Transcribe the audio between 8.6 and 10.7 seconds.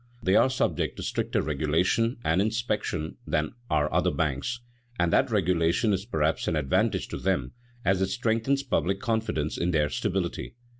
public confidence in their stability.